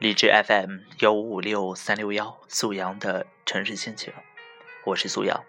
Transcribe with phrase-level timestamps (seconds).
[0.00, 4.10] 荔枝 FM 幺五五六三六幺，素阳的城市心情，
[4.86, 5.44] 我是素阳。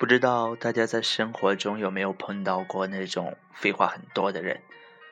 [0.00, 4.60] 不知道大家在生活中有没有碰到过那种废话很多的人，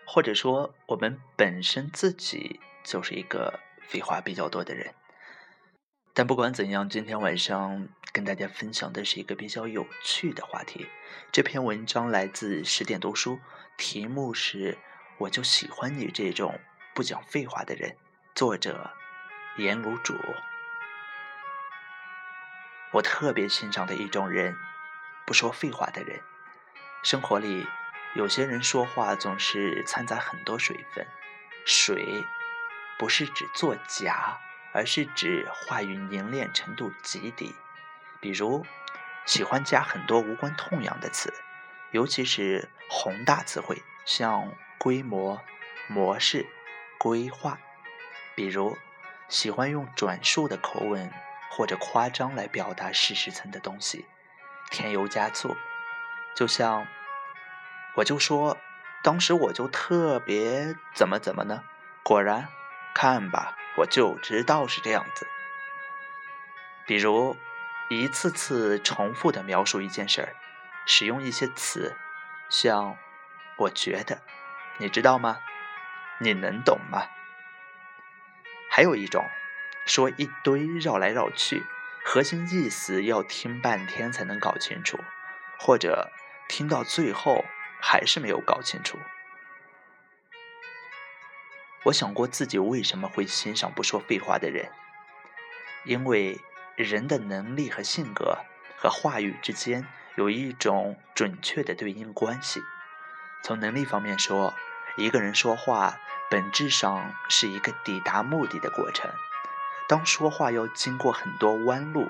[0.05, 4.93] 或者说我们本身自己就是一个废话比较多的人。
[6.13, 10.89] 但不管怎样，今天晚上跟大家分享的是一个比较有趣的话题。
[11.31, 13.39] 这篇文章来自十点读书，
[13.79, 14.77] 题目是
[15.19, 16.59] “我就喜欢你这种”。
[16.93, 17.97] 不讲废话的人，
[18.35, 18.91] 作者
[19.57, 20.19] 颜如主。
[22.93, 24.57] 我特别欣赏的一种人，
[25.25, 26.21] 不说废话的人。
[27.05, 27.67] 生活里
[28.15, 31.07] 有些人说话总是掺杂很多水分，
[31.65, 32.25] 水
[32.99, 34.39] 不是指作假，
[34.73, 37.55] 而是指话语凝练程度极低。
[38.21, 38.67] 比如
[39.25, 41.33] 喜欢加很多无关痛痒的词，
[41.93, 45.41] 尤其是宏大词汇，像规模、
[45.87, 46.47] 模式。
[47.01, 47.59] 规划，
[48.35, 48.77] 比如
[49.27, 51.11] 喜欢用转述的口吻
[51.51, 54.05] 或者夸张来表达事实层的东西，
[54.71, 55.57] 添油加醋。
[56.37, 56.87] 就像
[57.95, 58.59] 我就说，
[59.03, 61.65] 当时我就特别怎么怎么呢？
[62.03, 62.49] 果然，
[62.95, 65.27] 看吧，我就知道是这样子。
[66.87, 67.35] 比如
[67.89, 70.37] 一次次重复的描述一件事儿，
[70.85, 71.97] 使用一些词，
[72.51, 72.99] 像
[73.57, 74.21] 我觉得，
[74.77, 75.41] 你知道吗？
[76.23, 77.09] 你能懂吗？
[78.71, 79.25] 还有一种，
[79.87, 81.65] 说一堆绕来绕去，
[82.05, 84.99] 核心意思要听半天才能搞清楚，
[85.59, 86.13] 或者
[86.49, 87.45] 听到最后
[87.81, 88.99] 还是没有搞清楚。
[91.85, 94.71] 我想过自己为什么会欣赏不说废话的人，
[95.85, 96.39] 因为
[96.77, 98.39] 人的能力和性格
[98.77, 102.61] 和话语之间有一种准确的对应关系。
[103.43, 104.55] 从能力方面说，
[104.97, 105.99] 一个人说话。
[106.31, 109.11] 本质上是一个抵达目的的过程。
[109.89, 112.09] 当说话要经过很多弯路，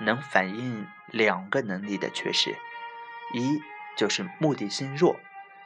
[0.00, 2.56] 能反映两个能力的缺失：
[3.34, 3.62] 一
[3.96, 5.20] 就是目的性弱，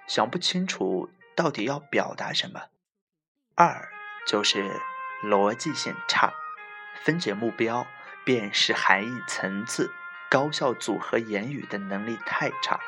[0.06, 2.69] 想不清楚到底要表达什么；
[3.55, 3.89] 二
[4.27, 4.78] 就是
[5.25, 6.34] 逻辑性差，
[7.03, 7.87] 分解目标、
[8.27, 9.91] 辨识含义层次、
[10.28, 12.78] 高效组合言语的能力太差。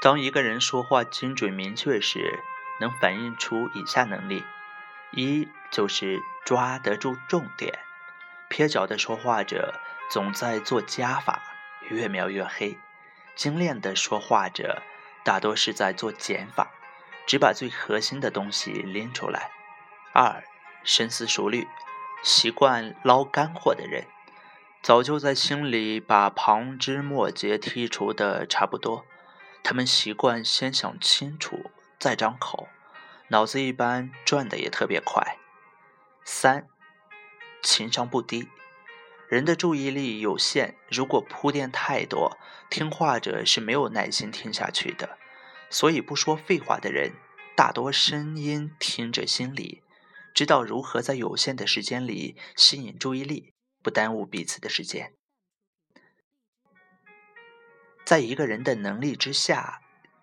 [0.00, 2.40] 当一个人说话精准明确时，
[2.80, 4.44] 能反映出以下能力：
[5.12, 7.78] 一就是抓得住重点。
[8.48, 11.42] 撇脚的说话者总在做加法，
[11.88, 12.76] 越描越黑；
[13.34, 14.82] 精炼的说话者
[15.24, 16.70] 大多是在做减法，
[17.26, 19.50] 只把最核心的东西拎出来。
[20.12, 20.44] 二
[20.84, 21.66] 深思熟虑，
[22.22, 24.06] 习惯捞干货的人，
[24.82, 29.06] 早就在心里把旁枝末节剔除的差不多。
[29.64, 31.70] 他们习惯先想清楚。
[31.98, 32.68] 再张口，
[33.28, 35.38] 脑子一般转的也特别快。
[36.22, 36.68] 三，
[37.62, 38.48] 情商不低，
[39.26, 42.36] 人的注意力有限，如果铺垫太多，
[42.68, 45.18] 听话者是没有耐心听下去的。
[45.70, 47.14] 所以不说废话的人，
[47.56, 49.82] 大多声音听着心里，
[50.34, 55.14] 知道如何在有限的时间里吸引注意力，不耽误彼此的时间。
[58.04, 59.80] 在一个人的能力之下，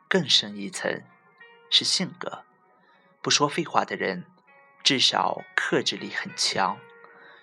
[0.07, 1.03] 更深一层。
[1.73, 2.43] 是性格，
[3.21, 4.25] 不说废话的人，
[4.83, 6.77] 至少克制力很强。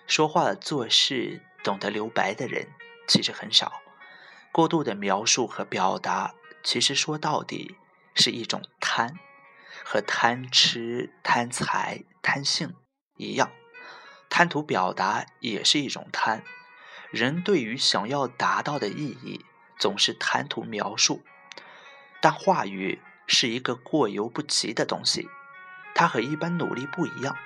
[0.05, 2.67] 说话做事懂得留白的人，
[3.07, 3.81] 其实很少。
[4.51, 7.75] 过度的描述和表达，其实说到底
[8.13, 9.17] 是一种贪，
[9.83, 12.75] 和贪吃、贪财、贪性
[13.15, 13.51] 一样。
[14.29, 16.43] 贪图表达也是一种贪。
[17.09, 19.43] 人对于想要达到的意义，
[19.79, 21.23] 总是贪图描述，
[22.21, 23.01] 但话语。
[23.31, 25.29] 是一个过犹不及的东西，
[25.93, 27.37] 它和一般努力不一样，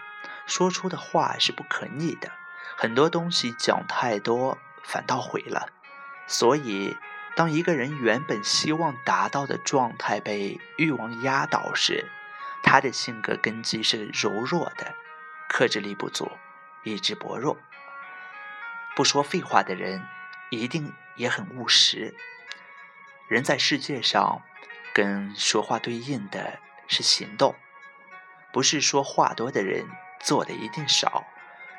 [0.46, 2.32] 说出的话是不可逆的。
[2.78, 5.68] 很多东西讲太多反倒毁了。
[6.26, 6.96] 所以，
[7.36, 12.10] 当一个人原本希望达到的状态被欲望压倒时，
[12.64, 14.96] 他的性格根基是柔弱的，
[15.50, 16.32] 克制力不足，
[16.84, 17.58] 意志薄弱。
[18.96, 20.08] 不说废话的人，
[20.50, 22.16] 一定也很务实。
[23.28, 24.42] 人在世界上。
[24.96, 27.56] 跟说话对应的是行动，
[28.52, 29.88] 不是说话多的人
[30.20, 31.26] 做的一定少，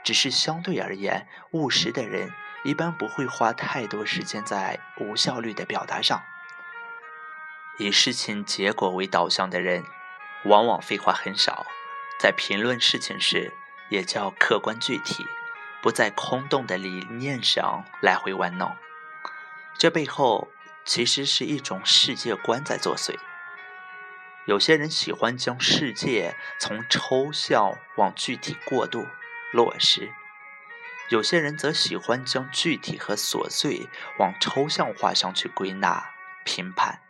[0.02, 2.32] 只是相对而言，务实的人
[2.64, 6.24] 一般不会花太多时间在无效率的表达上。
[7.78, 9.84] 以事情结果为导向的人，
[10.46, 11.64] 往往废话很少，
[12.18, 13.52] 在评论事情时
[13.90, 15.24] 也较客观具体，
[15.80, 18.76] 不在空洞的理念上来回玩弄。
[19.78, 20.48] 这背后。
[20.84, 23.18] 其实是一种世界观在作祟。
[24.46, 29.06] 有些人喜欢将世界从抽象往具体过渡
[29.52, 30.12] 落实，
[31.08, 33.88] 有些人则喜欢将具体和琐碎
[34.18, 36.10] 往抽象化上去归纳
[36.44, 37.00] 评判。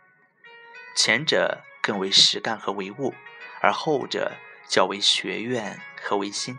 [0.95, 3.13] 前者更为实干和唯物，
[3.59, 4.31] 而后者
[4.65, 6.57] 较为学院和唯心。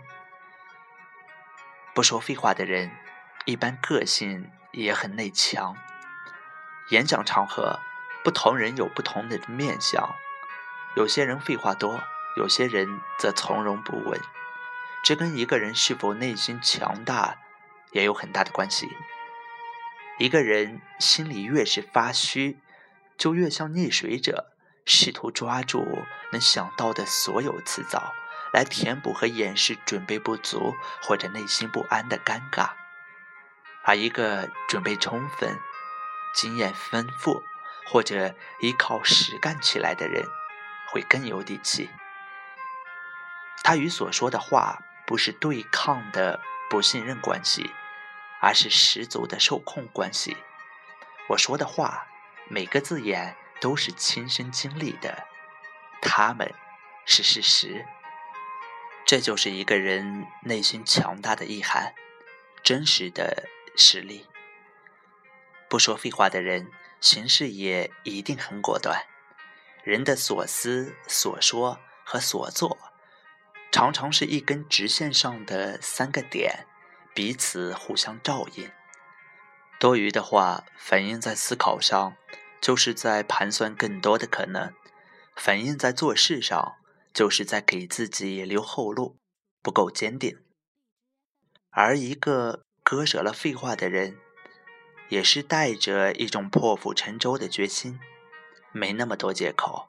[1.94, 2.90] 不说废话的人，
[3.46, 5.74] 一般个性也很内强。
[6.90, 7.80] 演讲场合，
[8.22, 10.14] 不同人有不同的面相。
[10.94, 12.02] 有些人废话多，
[12.36, 14.20] 有些人则从容不问，
[15.04, 17.38] 这跟一个人是否内心强大
[17.92, 18.88] 也有很大的关系。
[20.18, 22.58] 一个人心里越是发虚，
[23.18, 24.52] 就越像溺水者，
[24.86, 25.84] 试图抓住
[26.32, 28.14] 能想到的所有辞藻，
[28.52, 32.70] 来填补和掩饰准备不足或者内心不安的尴尬。
[33.84, 35.58] 而一个准备充分、
[36.36, 37.42] 经验丰富
[37.86, 40.24] 或者依靠实干起来的人。
[40.88, 41.90] 会更有底气。
[43.64, 46.40] 他与所说的话不是对抗的
[46.70, 47.70] 不信任关系，
[48.40, 50.36] 而是十足的受控关系。
[51.30, 52.06] 我说的话，
[52.48, 55.26] 每个字眼都是亲身经历的，
[56.00, 56.54] 他们
[57.04, 57.84] 是事实。
[59.04, 61.94] 这就是一个人内心强大的意涵，
[62.62, 64.26] 真实的实力。
[65.68, 66.70] 不说废话的人，
[67.00, 69.06] 行事也一定很果断。
[69.82, 72.76] 人的所思、所说和所做，
[73.70, 76.66] 常常是一根直线上的三个点，
[77.14, 78.70] 彼此互相照应。
[79.78, 82.16] 多余的话反映在思考上，
[82.60, 84.70] 就是在盘算更多的可能；
[85.36, 86.76] 反映在做事上，
[87.12, 89.18] 就是在给自己留后路，
[89.62, 90.38] 不够坚定。
[91.70, 94.18] 而一个割舍了废话的人，
[95.08, 97.98] 也是带着一种破釜沉舟的决心。
[98.72, 99.88] 没那么多借口，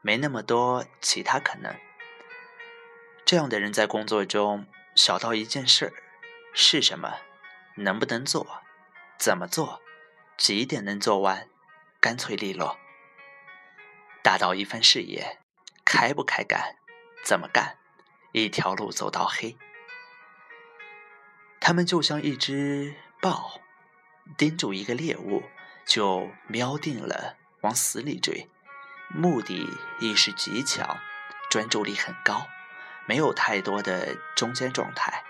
[0.00, 1.74] 没那么多其他可能。
[3.24, 5.92] 这样的人在工作中，小到一件事儿
[6.54, 7.18] 是什么，
[7.74, 8.62] 能不能做，
[9.18, 9.82] 怎么做，
[10.38, 11.48] 几点能做完，
[12.00, 12.78] 干脆利落；
[14.22, 15.38] 大到一番事业，
[15.84, 16.76] 开不开干，
[17.24, 17.76] 怎么干，
[18.32, 19.58] 一条路走到黑。
[21.60, 23.60] 他们就像一只豹，
[24.36, 25.42] 盯住一个猎物，
[25.84, 27.36] 就瞄定了。
[27.62, 28.48] 往死里追，
[29.08, 29.68] 目的
[29.98, 30.98] 意识极强，
[31.50, 32.46] 专注力很高，
[33.06, 35.24] 没有太多的中间状态。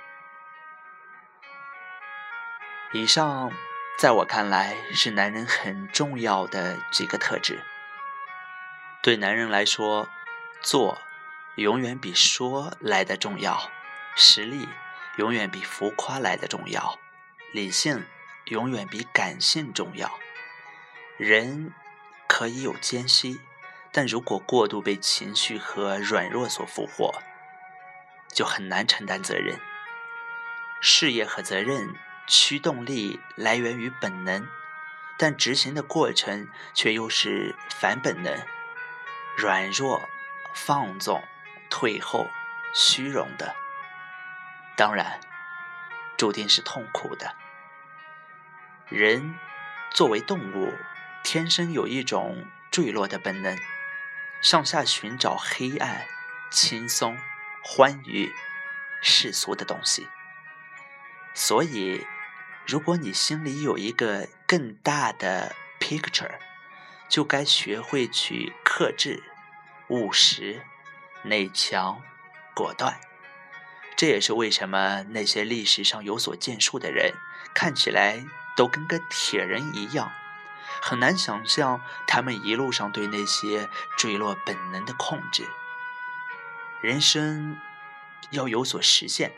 [2.93, 3.53] 以上，
[3.99, 7.63] 在我看来是男人很重要的几个特质。
[9.03, 10.09] 对男人来说，
[10.61, 10.99] 做
[11.55, 13.71] 永远比说来的重要，
[14.15, 14.69] 实力
[15.17, 16.99] 永远比浮夸来的重要，
[17.53, 18.05] 理性
[18.47, 20.19] 永远比感性重要，
[21.17, 21.73] 人。
[22.29, 23.41] 可以有间隙，
[23.93, 27.15] 但如果过度被情绪和软弱所俘获，
[28.29, 29.59] 就很难承担责任。
[30.83, 31.95] 事业和责任
[32.27, 34.47] 驱动力来源于本能，
[35.17, 38.37] 但执行的过程却又是反本能，
[39.39, 40.07] 软弱、
[40.53, 41.23] 放纵、
[41.71, 42.27] 退后、
[42.75, 43.55] 虚荣的，
[44.77, 45.21] 当然，
[46.19, 47.35] 注定是痛苦的。
[48.89, 49.35] 人
[49.93, 50.73] 作为动物。
[51.25, 53.59] 天生有一种坠落的本能，
[54.41, 56.07] 向下寻找黑暗、
[56.53, 57.19] 轻松、
[57.65, 58.33] 欢愉、
[59.03, 60.07] 世俗的东西。
[61.35, 62.07] 所以，
[62.65, 66.39] 如果你心里有一个更大的 picture，
[67.09, 69.25] 就该学会去克制、
[69.89, 70.63] 务实、
[71.25, 72.01] 内强、
[72.55, 73.01] 果断。
[73.97, 77.15] 这也是为什么那些历史上有所建树的人，
[77.53, 78.25] 看起来
[78.57, 80.11] 都跟个铁人一样。
[80.83, 85.47] 很难想象他们一路上对那些坠落本能的控制。
[86.81, 87.59] 人生
[88.31, 89.33] 要有所实现，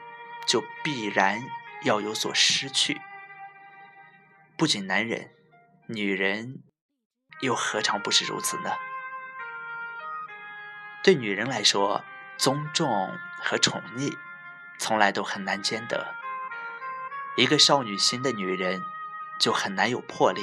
[0.47, 1.43] 就必然
[1.83, 3.01] 要有所失去。
[4.57, 5.31] 不仅男人，
[5.87, 6.63] 女人
[7.41, 8.73] 又何尝不是如此呢？
[11.05, 12.05] 对女人来说，
[12.37, 14.17] 尊重和宠溺
[14.79, 16.15] 从来都很难兼得。
[17.37, 18.83] 一个少女心的女人，
[19.39, 20.43] 就很难有魄力。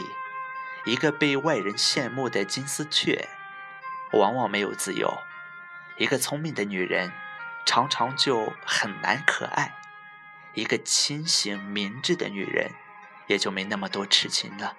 [0.85, 3.27] 一个被外人羡慕的金丝雀，
[4.13, 5.09] 往往没有自由；
[5.97, 7.11] 一个聪明的女人，
[7.65, 9.71] 常常就很难可爱；
[10.53, 12.71] 一个清醒明智的女人，
[13.27, 14.77] 也就没那么多痴情了。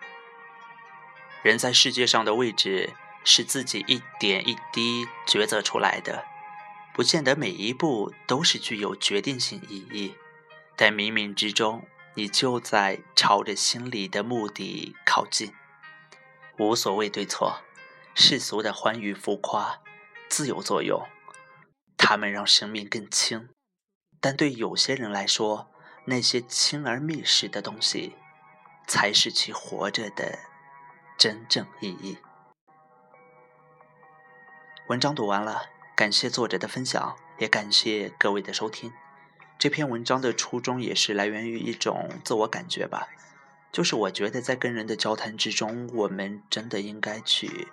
[1.42, 2.94] 人在世界上的位置
[3.24, 6.24] 是自己一点一滴抉择出来的，
[6.94, 10.14] 不见得每一步都是具有决定性意义，
[10.76, 11.86] 但冥冥之中，
[12.18, 15.52] 你就在朝着心里的目的靠近。
[16.58, 17.60] 无所谓对错，
[18.14, 19.82] 世俗的欢愉浮夸，
[20.26, 21.06] 自有作用，
[21.98, 23.50] 它们让生命更轻。
[24.18, 25.70] 但对有些人来说，
[26.06, 28.16] 那些轻而密实的东西，
[28.88, 30.38] 才是其活着的
[31.18, 32.16] 真正意义。
[34.88, 38.90] 文章读完了，感谢作者的分享，也感谢各位的收听。
[39.58, 43.08] 这篇文章的初衷也是来源于一种自我感觉吧，
[43.72, 47.68] 就是我觉得在跟人的交谈之中，我们真的应该去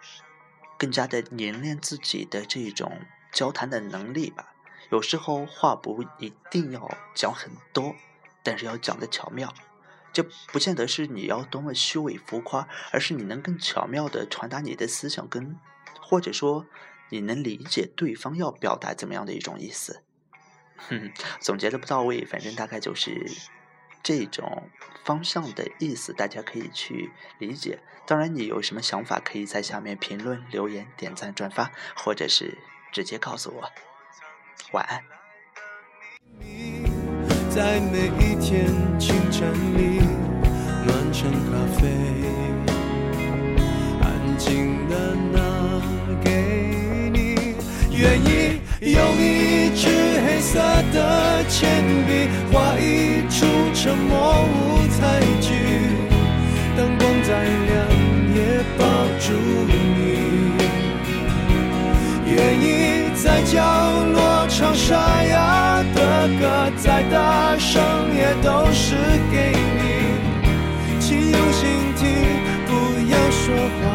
[0.77, 4.53] 更加的凝练自己的这种交谈的能力吧。
[4.91, 7.95] 有时候话不一定要讲很多，
[8.43, 9.53] 但是要讲的巧妙，
[10.11, 15.57] 这不见得是你要多么虚伪浮夸，而是你能更巧妙的传达你的思想，跟
[15.99, 16.65] 或者说。
[17.09, 20.01] 你能理解对方要表达怎么样的一种意思？
[20.77, 23.25] 哼，总结的不到位，反正大概就是
[24.01, 24.69] 这种
[25.03, 27.79] 方向的意思，大家可以去理解。
[28.05, 32.57] 当然，你有什么想法，可以在下面评论、留言、点赞、转发，或者是
[32.91, 33.71] 直接告诉我。
[34.73, 35.01] 晚安。
[37.49, 38.67] 在每一天
[38.99, 40.01] 清晨里，
[40.85, 41.87] 暖成咖啡，
[48.91, 49.87] 用一支
[50.27, 50.59] 黑色
[50.91, 55.53] 的铅笔画一出沉默舞台剧，
[56.75, 57.87] 灯光再亮
[58.35, 58.83] 也抱
[59.21, 59.31] 住
[59.69, 59.71] 你。
[62.25, 63.63] 愿意在角
[64.11, 67.81] 落唱沙哑的歌，再大声
[68.13, 68.97] 也都是
[69.31, 69.79] 给你，
[70.99, 72.03] 请用心听，
[72.67, 72.71] 不
[73.09, 73.92] 要说话。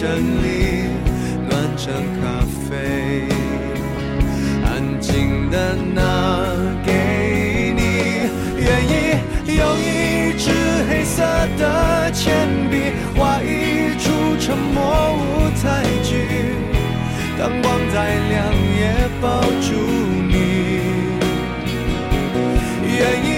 [0.00, 0.06] 真
[0.44, 0.86] 理
[1.48, 3.26] 暖成咖啡，
[4.64, 6.54] 安静的拿
[6.86, 7.82] 给你。
[8.62, 9.18] 愿意
[9.56, 10.52] 用一支
[10.88, 11.24] 黑色
[11.58, 14.78] 的铅笔画一出沉默
[15.18, 16.54] 舞台剧，
[17.36, 17.96] 当光再
[18.28, 18.80] 亮也
[19.20, 19.74] 抱住
[20.28, 20.32] 你。
[22.86, 23.28] 愿意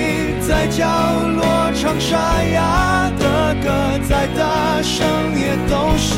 [0.47, 0.85] 在角
[1.27, 1.41] 落
[1.81, 5.03] 唱沙哑的歌再大声
[5.35, 6.15] 也都是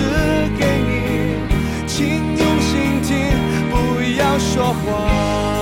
[0.59, 3.15] 给你请用心听
[3.71, 5.62] 不要说话。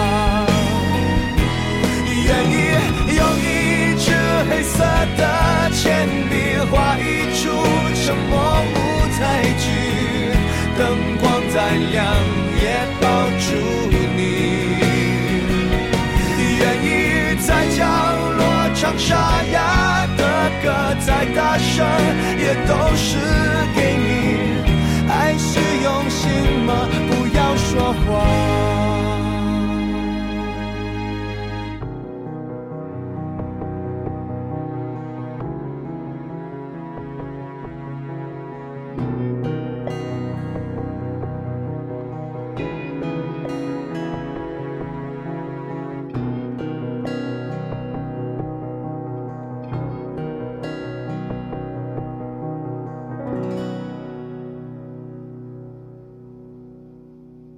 [21.05, 21.85] 再大声，
[22.37, 23.17] 也都是
[23.75, 25.09] 给你。
[25.09, 26.29] 爱是用心
[26.65, 26.87] 吗？
[27.09, 28.60] 不要说谎。